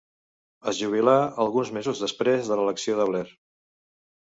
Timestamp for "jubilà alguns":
0.83-1.71